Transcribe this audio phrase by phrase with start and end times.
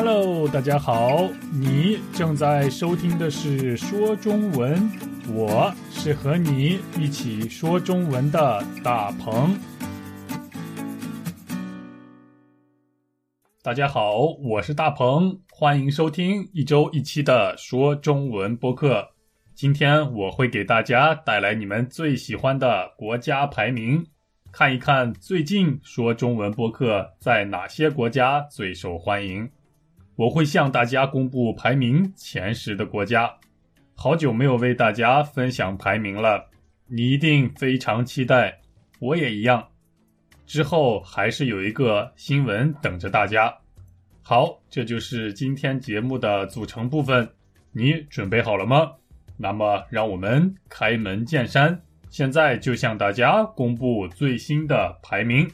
[0.00, 4.88] Hello，大家好，你正在收听的是说中文，
[5.34, 9.58] 我是和你一起说中文的大鹏。
[13.60, 19.04] 大家好，我是大鹏，欢迎收听一周一期的说中文播客。
[19.56, 24.06] 今天我会给大家带来你们最喜欢的国家排名，
[24.52, 29.50] 看一看最近说中文播客在哪些国家最受欢迎。
[30.18, 33.32] 我会向大家公布排名前十的国家。
[33.94, 36.44] 好久没有为大家分享排名了，
[36.88, 38.58] 你一定非常期待，
[38.98, 39.64] 我也一样。
[40.44, 43.56] 之后还是有一个新闻等着大家。
[44.20, 47.28] 好，这就是今天节目的组成部分，
[47.70, 48.90] 你准备好了吗？
[49.36, 55.48] 那么，让我们开门见山，现在就向大家公布最新的排名。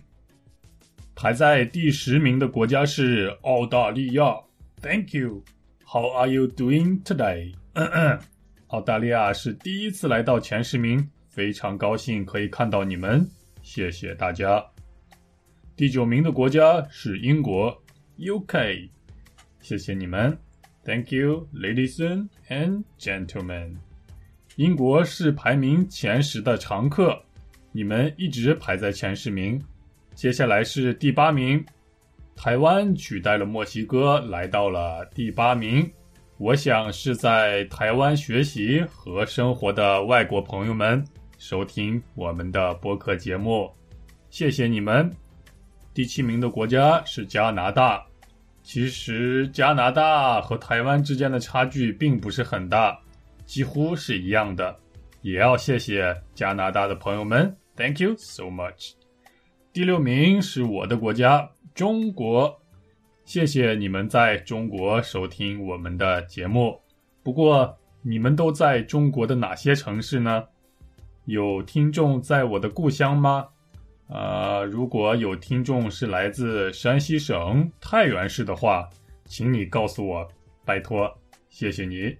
[1.14, 4.34] 排在第十名的国家是澳大利亚。
[4.84, 5.42] Thank you.
[5.90, 7.54] How are you doing today?
[8.68, 13.26] 澳大利亚是第一次来到前十名，非常高兴可以看到你们，
[13.62, 14.62] 谢谢大家。
[15.74, 17.82] 第九名的国家是英国
[18.18, 18.91] ，UK，
[19.62, 20.36] 谢谢你们。
[20.84, 23.76] Thank you, ladies and gentlemen.
[24.56, 27.22] 英国是排名前十的常客，
[27.72, 29.58] 你们一直排在前十名。
[30.14, 31.64] 接下来是第八名，
[32.36, 35.90] 台湾取代了墨西哥，来到了第八名。
[36.36, 41.02] 我想是在台湾学习和生活的外国朋友们
[41.38, 43.70] 收听我们的播客节目，
[44.30, 45.10] 谢谢你们。
[45.94, 48.04] 第七名的国家是加拿大。
[48.62, 52.98] 其实加拿大和台湾之间的差距并不是很大，
[53.44, 54.74] 几乎是一样的。
[55.20, 58.92] 也要谢谢加拿大的朋友们，Thank you so much。
[59.72, 62.56] 第六名是我的国家中国，
[63.25, 66.81] 谢谢你们在中国收听我们的节目。
[67.20, 70.44] 不过你们都在中国的哪些城市呢？
[71.25, 73.48] 有听众在我的故乡吗？
[74.06, 78.88] 呃，如果有听众是来自山西省太原市的话，
[79.25, 80.28] 请你告诉我，
[80.65, 81.12] 拜托，
[81.48, 82.16] 谢谢你。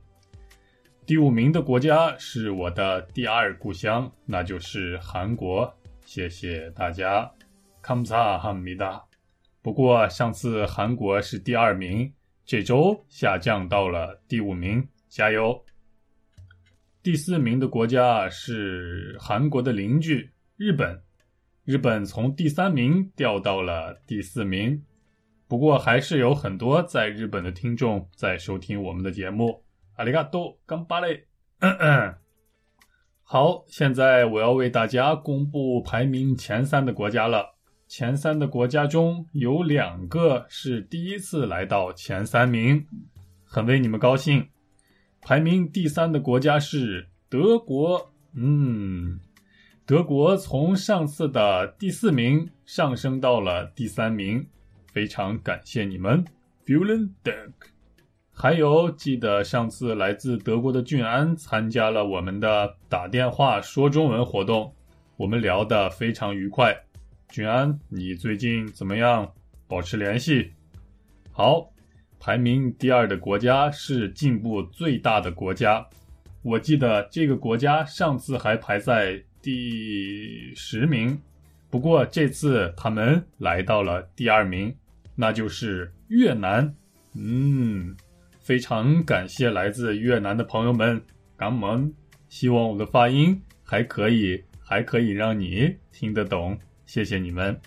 [1.07, 5.73] 第五名的国家是我的第二故乡，那就是韩国，
[6.05, 7.31] 谢谢大家。
[7.81, 9.01] 康萨哈米达。
[9.65, 12.13] 不过上次韩国是第二名，
[12.45, 15.59] 这周下降到了第五名，加油。
[17.03, 21.03] 第四名的国家是韩国的邻居日本。
[21.65, 24.85] 日本从第三名掉到了第四名，
[25.49, 29.65] 不过还是有很多在日本的听众在收听我们的节目。
[29.95, 31.25] 阿里嘎多，干巴嘞！
[33.23, 37.53] 好，现在我要为大家公布排名前三的国家了。
[37.87, 42.87] 前三的国家中有两个是第一次来到前三名，
[43.45, 44.49] 很为你们高兴。
[45.21, 48.12] 排名第三的国家是德国。
[48.34, 49.21] 嗯。
[49.87, 54.47] 德国从上次的第四名上升到了第三名，
[54.91, 56.25] 非常感谢你们
[56.65, 57.53] ，Vielen Dank。
[58.33, 64.75] 还有，记得上次来自德国的俊安参加了我们的打电话说中文活动，
[65.19, 66.75] 我们聊得非常愉快。
[67.29, 69.33] 君安，你最近怎么样？
[69.67, 70.53] 保持联系。
[71.33, 71.73] 好，
[72.19, 75.87] 排名第二的国家是进步最大的国家，
[76.43, 79.23] 我记得这个国家上次还排在。
[79.45, 81.21] 第十名，
[81.69, 84.75] 不过这次他们来到了第二名，
[85.15, 86.75] 那就是越南。
[87.13, 87.95] 嗯，
[88.41, 90.99] 非常感谢来自越南的朋友们，
[91.37, 91.93] 感恩。
[92.31, 96.59] 希望我的发音还可以，还可以让你听得懂。
[96.87, 97.59] 谢谢你们。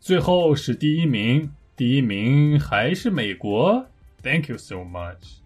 [0.00, 3.86] 最后是第一名，第一名还是美国。
[4.22, 5.38] Thank you so much。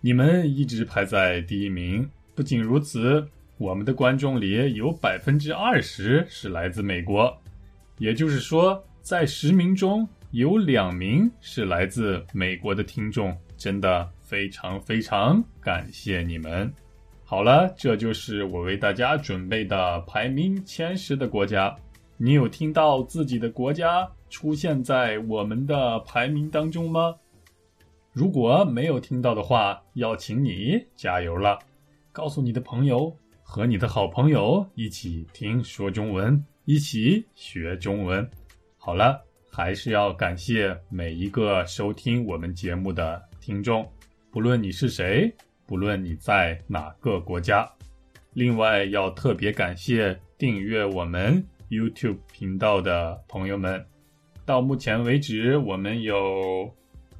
[0.00, 2.08] 你们一直排在第一名。
[2.34, 3.28] 不仅如此。
[3.56, 7.36] 我们的观众里有百分之二十是来自美国，
[7.98, 16.72] 也就是说，在十名中有两名是来自美国的听众，真的非常非常感谢你们。
[17.24, 21.76] 好了，这就是我为大家准备的排名前十的国家。
[22.20, 27.14] 你有听到自己的国家出现在我们的排名当中吗？
[28.12, 31.56] 如果没有听到的话，要请你加油了，
[32.10, 33.16] 告诉你的朋友。
[33.42, 38.28] 和你的好朋友一起听说中文，一起学中文。
[38.76, 43.88] 好了，还是要感谢每一个收听我们节目的听众，
[44.32, 45.32] 不论你是谁，
[45.66, 47.66] 不论你在哪个国家。
[48.32, 53.84] 另外，要特别感谢订阅我们 YouTube 频道的朋友们。
[54.44, 56.74] 到目前为止，我们有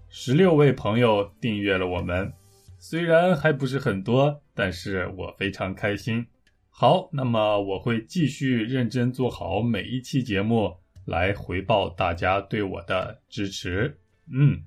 [0.09, 2.33] 十六位朋友订阅了我们，
[2.79, 6.27] 虽然还不是很多，但是我非常开心。
[6.71, 10.75] 好，那么我会继续认真做好每一期节目，
[11.05, 13.99] 来回报大家对我的支持。
[14.33, 14.62] 嗯，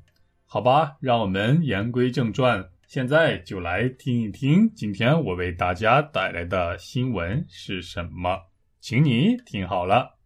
[0.45, 8.37] 好吧，让我们言归正传，现在就来听一听今天我为大家带来的新闻是什么，
[8.81, 10.17] 请你听好了。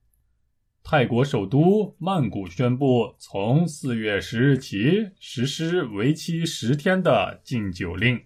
[0.82, 8.18] 泰国首都曼谷宣布，从四月十日起实施为期十天的禁酒令，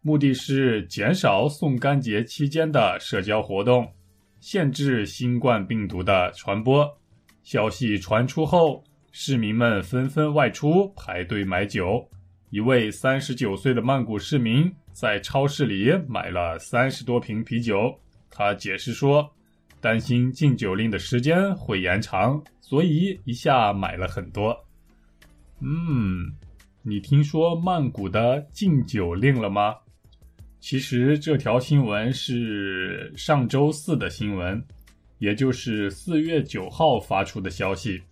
[0.00, 3.92] 目的是减少送干节期间的社交活动，
[4.38, 6.88] 限制新冠病毒的传播。
[7.42, 12.08] 消息传出后，市民们纷纷外出排队买酒。
[12.50, 17.92] 一位三十九岁的曼谷市民在超市里买了三十多瓶啤酒，
[18.30, 19.28] 他解释说。
[19.80, 24.56] 担心禁酒令的时间会延长，所以一下买了很多。
[25.60, 26.32] 嗯，
[26.82, 29.76] 你听说曼谷的禁酒令了吗？
[30.60, 34.62] 其实这条新闻是上周四的新闻，
[35.18, 38.02] 也就是四月九号发出的消息。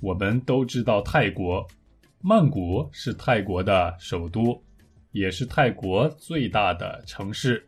[0.00, 1.66] 我们都知道，泰国
[2.20, 4.62] 曼谷是泰国的首都，
[5.12, 7.67] 也是泰国最大的城市。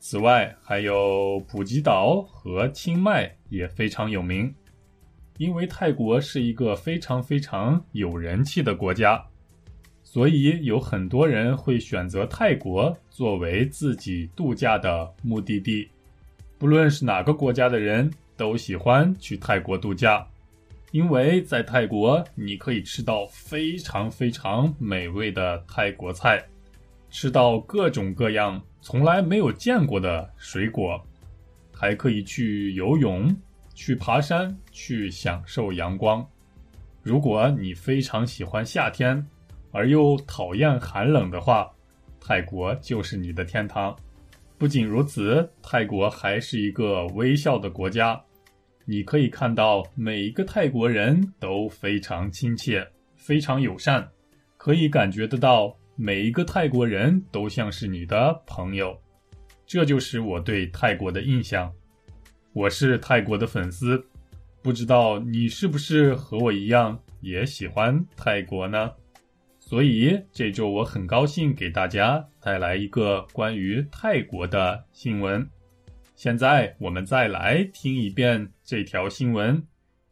[0.00, 4.54] 此外，还有普吉岛和清迈也非常有名。
[5.38, 9.24] 因为泰国是一个非常非常有人气的国家，
[10.02, 15.88] 所以有很多人会选择泰国作为自己度假的目的地。
[16.58, 20.26] 不论是哪个国家的人，都喜欢去泰国度假，
[20.90, 26.44] 因为在泰国你可以吃到非常非常美味的泰国菜，
[27.10, 28.60] 吃到各种各样。
[28.80, 31.04] 从来没有见过的水果，
[31.72, 33.34] 还可以去游泳、
[33.74, 36.26] 去爬山、去享受阳光。
[37.02, 39.26] 如果你非常喜欢夏天，
[39.72, 41.70] 而又讨厌寒冷的话，
[42.20, 43.94] 泰国就是你的天堂。
[44.56, 48.20] 不仅如此，泰国还是一个微笑的国家。
[48.84, 54.08] 你可以看到每一个泰国人都非常亲切、非常友善，
[54.56, 55.76] 可以感觉得到。
[56.00, 58.96] 每一个泰国人都像是你的朋友，
[59.66, 61.72] 这就是我对泰国的印象。
[62.52, 64.06] 我是泰国的粉丝，
[64.62, 68.92] 不知道你是不是和我一样也喜欢泰国呢？
[69.58, 75.44] 所以这周我很高兴给大家带来一个关于泰国的新闻。
[76.14, 79.60] 现在我们再来听一遍这条新闻，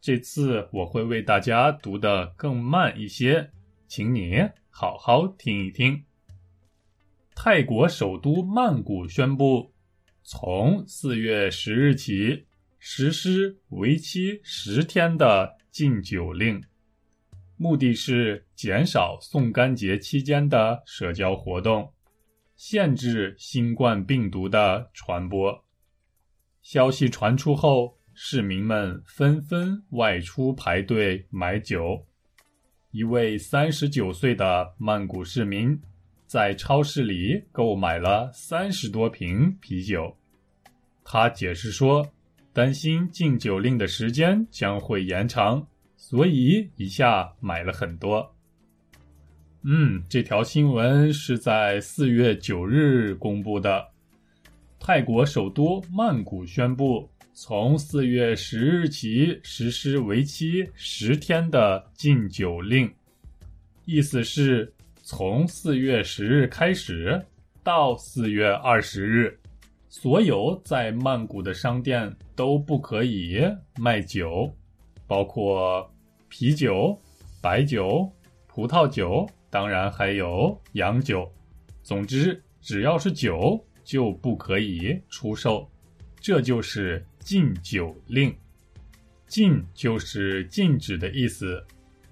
[0.01, 3.49] 这次我会为大家读得更慢一些，
[3.87, 4.45] 请你。
[4.79, 6.05] 好好听一听。
[7.33, 9.73] 泰国首都曼谷宣布，
[10.23, 12.45] 从四月十日起
[12.77, 16.63] 实施为期十天的禁酒令，
[17.55, 21.91] 目的是减少送干节期间的社交活动，
[22.55, 25.65] 限制新冠病毒的传播。
[26.61, 32.05] 消息传出后，市民们纷纷外出排队买酒。
[32.97, 35.79] 一位三十九岁的曼谷市民
[36.25, 40.17] 在超市里购买了三十多瓶啤酒。
[41.03, 42.03] 他解释说，
[42.51, 45.63] 担心禁酒令的时间将会延长，
[45.95, 48.33] 所以一下买了很多。
[49.61, 53.89] 嗯，这条新闻是在四月九日公布的。
[54.79, 57.07] 泰国首都曼谷宣布。
[57.39, 62.91] 从四月十日起实施为期十天的禁酒令，
[63.85, 67.23] 意思是从四月十日开始
[67.61, 69.39] 到四月二十日，
[69.87, 73.39] 所有在曼谷的商店都不可以
[73.77, 74.51] 卖酒，
[75.05, 75.87] 包括
[76.29, 76.99] 啤酒、
[77.39, 78.11] 白酒、
[78.47, 81.31] 葡萄酒，当然还有洋酒。
[81.83, 85.69] 总之，只要是酒就不可以出售，
[86.19, 87.05] 这就是。
[87.27, 88.33] 禁酒令，
[89.27, 91.61] 禁就是禁止的意思，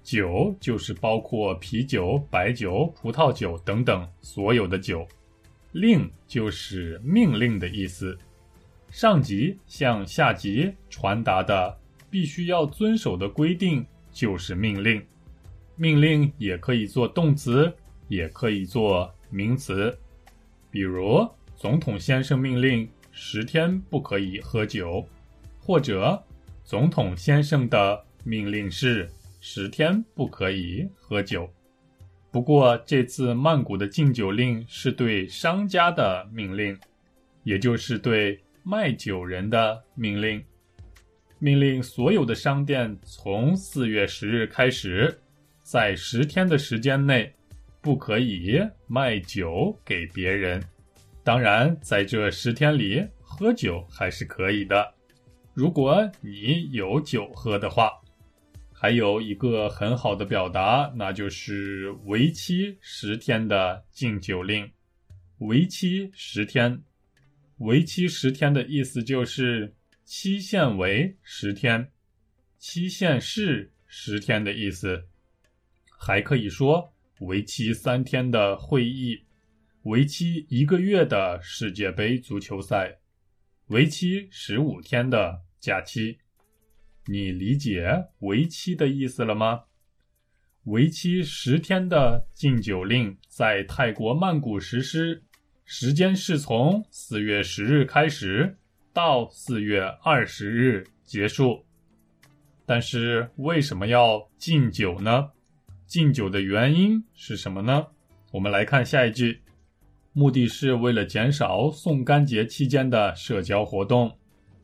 [0.02, 5.08] 酒就是包括啤酒、白酒、葡萄酒等等所有的酒，
[5.72, 8.18] 令就是命令的意思，
[8.90, 11.74] 上级向下级传达的
[12.10, 13.82] 必须要遵守的规定
[14.12, 15.02] 就是命令，
[15.76, 17.74] 命令也可以做动词，
[18.08, 19.98] 也可以做名词，
[20.70, 22.86] 比如总统先生命令。
[23.18, 25.02] 十天不可以喝酒，
[25.58, 26.22] 或者
[26.62, 29.08] 总统先生的命令是
[29.40, 31.50] 十天不可以喝酒。
[32.30, 36.78] 不过这次曼谷的禁酒令是对商家的命令，
[37.42, 40.44] 也就是对卖酒人的命令。
[41.38, 45.18] 命令所有的商店从四月十日开始，
[45.62, 47.32] 在十天的时间内，
[47.80, 50.62] 不可以卖酒给别人。
[51.26, 54.94] 当然，在这十天里，喝酒还是可以的。
[55.54, 57.90] 如果你有酒喝的话，
[58.72, 64.70] 还有一个很好的表达，那就是为期十天的禁酒令。
[65.38, 66.80] 为期十天，
[67.58, 71.90] 为期十天的意思就是期限为十天，
[72.56, 75.08] 期限是十天的意思。
[75.98, 79.24] 还可以说为期三天的会议，
[79.86, 82.98] 为期一个月的世界杯足球赛，
[83.68, 86.18] 为期十五天的假期。
[87.04, 89.62] 你理解为期的意思了吗？
[90.64, 95.22] 为期十天的禁酒令在泰国曼谷实施，
[95.64, 98.58] 时间是从四月十日开始
[98.92, 101.64] 到四月二十日结束。
[102.66, 105.30] 但是为什么要禁酒呢？
[105.86, 107.86] 禁酒的原因是什么呢？
[108.32, 109.42] 我们来看下一句，
[110.18, 114.10] 目的是为了减少送干节期间的社交活动，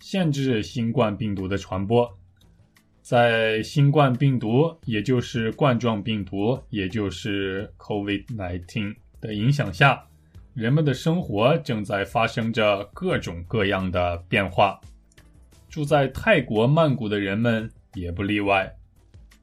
[0.00, 2.11] 限制新冠病毒的传播。
[3.02, 10.02] 在新冠病毒，也就是冠状病毒，也就是 COVID-19 的影响下，
[10.54, 14.80] 人们的生活正在发生着各种各样的变化。
[15.68, 18.75] 住在泰国曼谷的人们也不例外。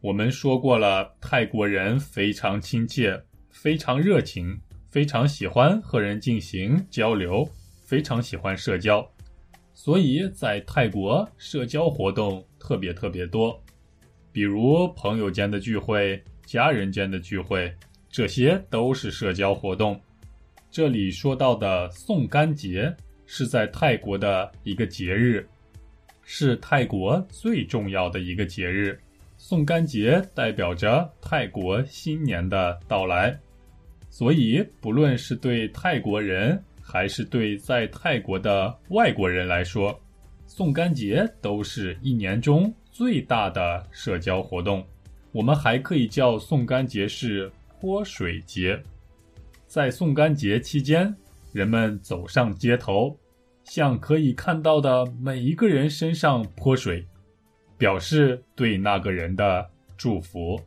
[0.01, 4.59] 我们说过了，泰国人非常亲切，非常热情，
[4.89, 7.47] 非常喜欢和人进行交流，
[7.85, 9.07] 非常喜欢社交。
[9.73, 13.61] 所以在泰国，社交活动特别特别多，
[14.31, 17.73] 比如朋友间的聚会、家人间的聚会，
[18.09, 19.99] 这些都是社交活动。
[20.71, 22.93] 这里说到的送干节
[23.25, 25.47] 是在泰国的一个节日，
[26.23, 28.99] 是泰国最重要的一个节日。
[29.37, 33.39] 送干节代表着泰国新年的到来，
[34.09, 36.61] 所以不论是对泰国人。
[36.91, 39.95] 还是对在泰国的外国人来说，
[40.47, 44.83] 送干节都是一年中最大的社交活动。
[45.31, 47.47] 我们还可以叫送干节是
[47.79, 48.81] 泼水节。
[49.67, 51.15] 在送干节期间，
[51.53, 53.15] 人们走上街头，
[53.63, 57.05] 向可以看到的每一个人身上泼水，
[57.77, 60.59] 表示对那个人的祝福。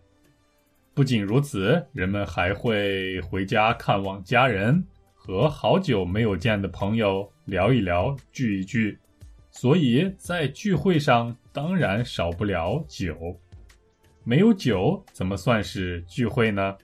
[0.95, 4.85] 不仅如此，人们还会回家看望家人。
[5.15, 8.99] 和好久没有见的朋友聊一聊，聚一聚，
[9.51, 13.41] 所以在聚会上当然少不了酒。
[14.25, 16.77] 没有酒怎么算是聚会呢？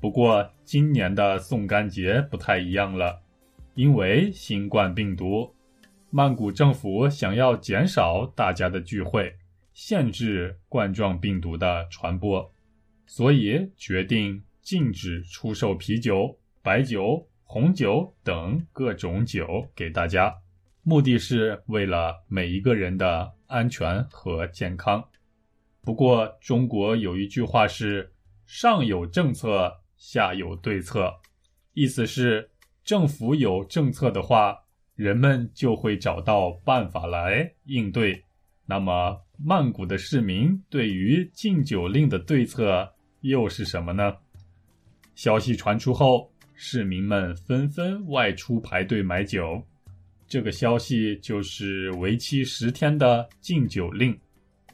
[0.00, 3.22] 不过今年的送干节不太一样了，
[3.74, 5.54] 因为新冠病毒，
[6.10, 9.32] 曼谷政府想要减少大家的聚会，
[9.72, 12.49] 限制冠状病毒的传播，
[13.12, 17.26] 所以决定禁止出售啤酒、白酒。
[17.42, 20.32] 红酒等各种酒给大家，
[20.84, 25.04] 目的是为了每一个人的安全和健康。
[25.82, 28.12] 不过，中国有一句话是
[28.46, 31.12] “上有政策，下有对策”，
[31.74, 32.48] 意思是
[32.84, 34.56] 政府有政策的话，
[34.94, 38.24] 人们就会找到办法来应对。
[38.66, 42.88] 那么，曼谷的市民对于禁酒令的对策
[43.20, 44.16] 又是什么呢？
[45.14, 46.30] 消息传出后。
[46.62, 49.64] 市民们纷纷外出排队买酒，
[50.28, 54.14] 这个消息就是为期十天的禁酒令。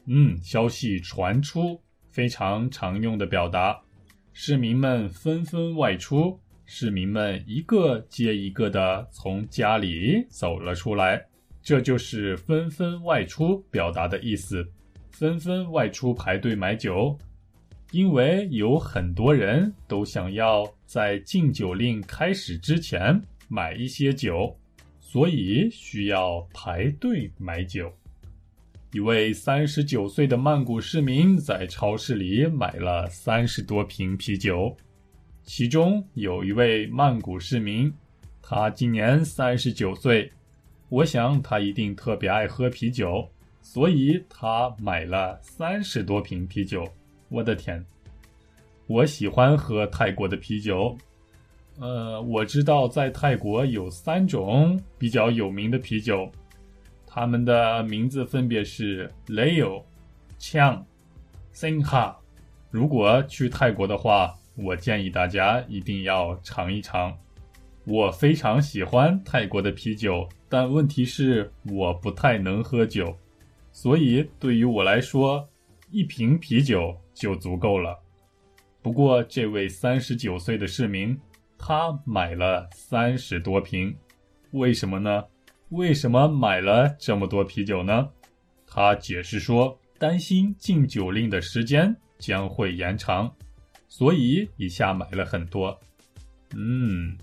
[0.05, 3.79] 嗯，消息传出，非常常用的表达。
[4.33, 11.25] 市民们纷纷外出，市民们一个接一个的从家里走了出来，
[11.63, 14.69] 这就是纷纷外出表达的意思。
[15.11, 17.17] 纷纷外出排队买酒。
[17.91, 24.53] 因为有很多人都想要在禁酒令开始之前买一些酒，
[24.99, 27.91] 所以需要排队买酒。
[28.91, 34.75] 一位三十九岁的曼谷市民在超市里买了三十多瓶啤酒，
[35.43, 37.93] 其中有一位曼谷市民，
[38.41, 40.29] 他今年三十九岁，
[40.89, 43.29] 我想他一定特别爱喝啤酒，
[43.61, 46.85] 所以他买了三十多瓶啤酒。
[47.29, 47.83] 我的天，
[48.87, 50.97] 我喜欢喝泰国的啤酒。
[51.79, 56.31] 呃，我知道在泰国有三种比较有名的啤酒，
[57.05, 59.83] 它们的名字分别是 Leo、
[60.39, 60.83] Chang、
[61.53, 62.15] Singha。
[62.71, 67.15] 如果去泰国的话，我建议大家一定要尝一尝。
[67.83, 73.15] 我非常喜欢泰国的啤酒，但问题是我不太能喝酒，
[73.71, 75.47] 所以对于我来说，
[75.91, 76.95] 一瓶啤酒。
[77.19, 77.97] 就足够了。
[78.81, 81.19] 不过，这位三十九岁的市民，
[81.57, 83.95] 他买了三十多瓶，
[84.51, 85.23] 为什么呢？
[85.69, 88.07] 为什么买了这么多啤酒呢？
[88.65, 93.29] 他解释说，担心禁酒令的时间将会延长，
[93.89, 95.77] 所以一下买了很多。
[96.55, 97.17] 嗯，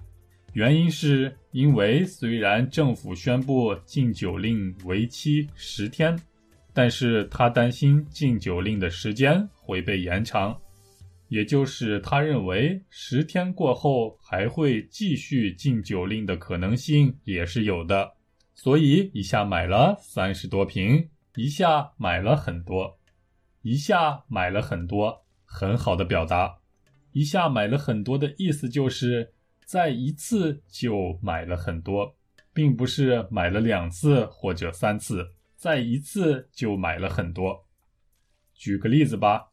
[0.52, 6.18] 原因是因为虽然政府宣布禁酒令为期十天，
[6.74, 10.54] 但是他担心禁酒令的时间会被延长。
[11.28, 18.12] 也就是他认为十天过后还会继续禁酒令的可能性也是有的，
[18.54, 22.98] 所以一下买了三十多瓶，一下买了很多，
[23.62, 26.58] 一下买了很多，很好的表达。
[27.12, 29.32] 一下买了很多的意思就是
[29.64, 32.14] 在一次就买了很多，
[32.52, 35.26] 并不是买了两次或者三次，
[35.64, 37.64] 在一次就买了很多。
[38.52, 39.48] 举个例子吧，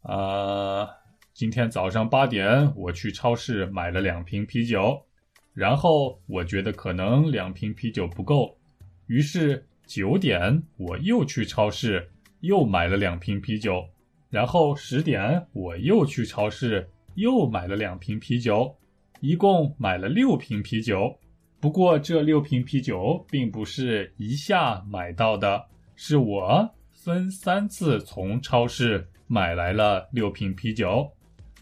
[0.00, 0.88] 啊。
[1.32, 5.06] 今天早上八点，我去超市买了两瓶啤酒，
[5.54, 8.58] 然后我觉得可能两瓶啤酒不够，
[9.06, 13.88] 于是九点我又去超市又买了两瓶啤酒，
[14.30, 18.76] 然后十点我又去超市又买了两瓶啤酒，
[19.20, 21.20] 一共买了六瓶啤酒。
[21.62, 25.64] 不过这六瓶啤酒并不是一下买到的，
[25.94, 31.08] 是我分三次从超市买来了六瓶啤酒。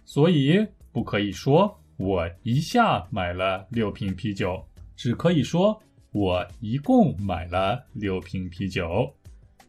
[0.07, 4.66] 所以不可以说我一下买了六瓶啤酒，
[4.97, 5.78] 只可以说
[6.12, 9.14] 我一共买了六瓶啤酒。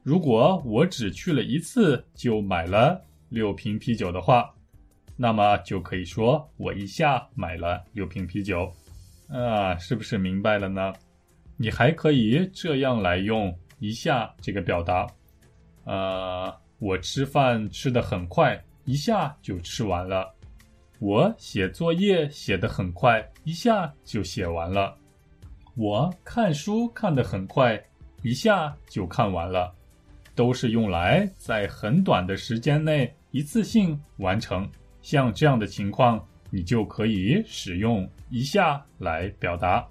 [0.01, 4.49] 如果我只去了一次就买了六瓶啤酒的话，
[5.17, 8.71] 那么就可以说我一下买了六瓶啤酒。
[9.31, 10.93] 啊，是不是明白了呢？
[11.57, 15.07] 你还可以这样来用“一下”这个表达。
[15.85, 18.61] 呃，我吃饭吃的很快。
[18.83, 20.33] 一下就吃完了，
[20.97, 24.97] 我写作业写得很快，一下就写完了。
[25.75, 27.79] 我看书看得很快，
[28.23, 29.71] 一下就看完了，
[30.33, 34.67] 都是用来在很短的时间内一次性完成。
[35.03, 39.87] 像这样的情况，你就可以使用“一下”来表达。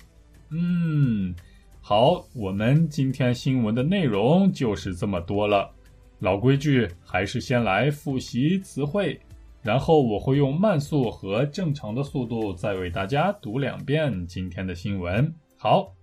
[0.50, 1.34] 嗯，
[1.80, 5.68] 好，我们今天新闻的内容就是这么多了。
[6.18, 9.18] 老规矩，还是先来复习词汇，
[9.62, 15.34] 然后我会用慢速和正常的速度再为大家读两遍今天的新闻。
[15.56, 15.94] 好，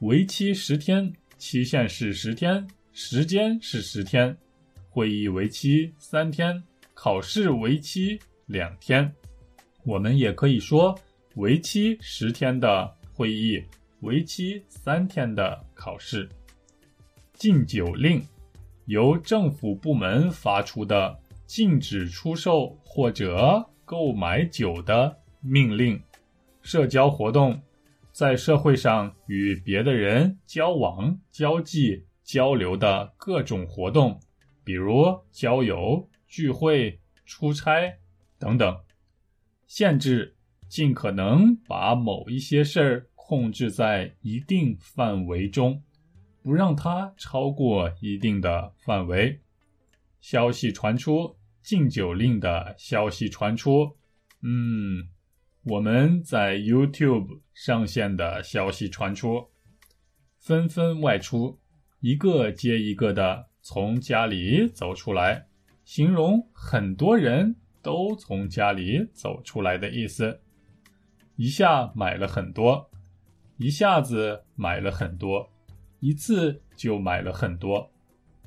[0.00, 4.36] 为期十天，期限是十天，时间是十天，
[4.88, 6.62] 会议为期三天，
[6.94, 9.12] 考试为期两天。
[9.88, 10.94] 我们也可以说
[11.36, 13.58] 为期十天的会议，
[14.00, 16.28] 为期三天的考试。
[17.32, 18.22] 禁酒令。
[18.84, 25.98] 由政府部门发出的禁止出售或者购买酒的命令，
[26.62, 27.60] 社交活动，
[28.12, 34.18] 在社会上与别的人交往、交际、交流的各种活动，
[34.64, 37.94] 比如交友、聚会、出差
[38.38, 38.74] 等等，
[39.68, 40.34] 限制
[40.68, 45.80] 尽可能把某一些事儿控制在一定范围中。
[46.42, 49.42] 不让它超过一定的范围。
[50.20, 53.96] 消息传出，禁酒令的消息传出。
[54.40, 55.08] 嗯，
[55.64, 59.50] 我们在 YouTube 上线的消息传出，
[60.38, 61.60] 纷纷外出，
[62.00, 65.48] 一个接一个的从家里走出来，
[65.84, 70.40] 形容很多人都从家里走出来的意思。
[71.36, 72.90] 一下买了很多，
[73.56, 75.48] 一下子买了很多。
[76.00, 77.90] 一次就买了很多，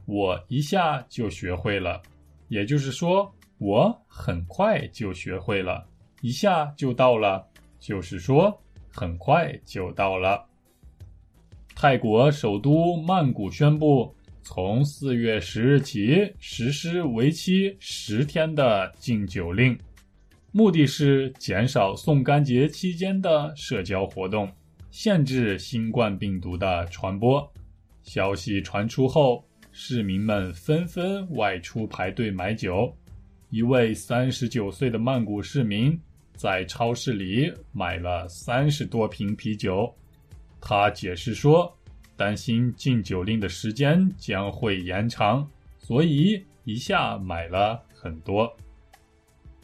[0.06, 2.02] 我一下就学会了，
[2.48, 5.86] 也就是说，我很快就学会了，
[6.22, 7.46] 一下就到了，
[7.78, 10.46] 就是说很快就到了。
[11.76, 19.78] 泰国首都曼谷宣布，从四月十日起实施为期十天的禁酒令，
[20.52, 24.52] 目的是减少送干节期间的社交活动。
[24.90, 27.50] 限制新冠病毒的传播。
[28.04, 32.94] 消息传出后，市民们纷纷外出排队买酒。
[33.50, 35.98] 一位三十九岁的曼谷市民
[36.36, 39.90] 在超市里买了三十多瓶啤酒。
[40.60, 41.74] 他解释说，
[42.22, 48.56] 担心禁酒令的时间将会延长，所以一下买了很多。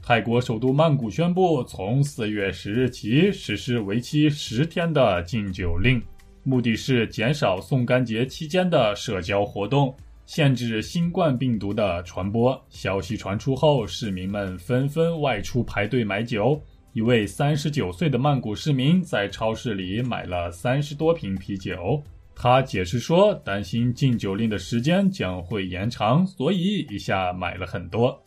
[0.02, 6.02] 泰国首都曼谷宣布，从四月十日起实施为期十天的禁酒令，
[6.42, 12.60] 目的是减少送干节期间的社交活动，限制新冠病毒的传播。
[12.70, 16.60] 消息传出后，市民们纷纷外出排队买酒。
[16.94, 22.02] 一位三十九岁的曼谷市民在超市里买了三十多瓶啤酒。
[22.40, 28.24] 他解释说，担心禁酒令的时间将会延长，所以一下买了很多。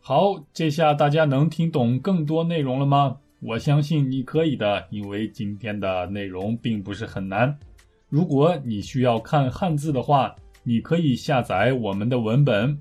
[0.00, 3.16] 好，这下大家能听懂更多内容了吗？
[3.40, 7.56] 我相信你可以的，因为今天的内容并不是很难。
[8.08, 12.76] 如果你需要看汉字的话，你可以下载我们的文本，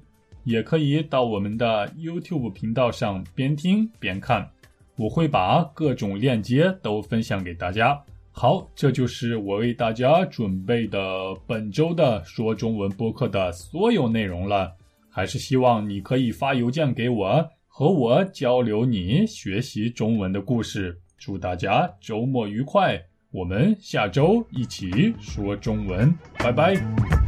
[0.46, 4.50] 也可以到我们的 YouTube 频道上边听边看。
[4.98, 8.04] 我会把各种链接都分享给大家。
[8.32, 11.00] 好，这就是我为大家准备的
[11.46, 14.76] 本周的说中文播客的所有内容了。
[15.10, 20.98] 还是希望你可以发邮件给我，和我交流你学习中文的故事。
[21.18, 23.00] 祝大家周末愉快！
[23.32, 27.21] 我们下周一起说中文，拜拜。